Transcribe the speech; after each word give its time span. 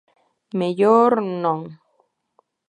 Mellor, 0.57 1.13
non... 1.43 1.59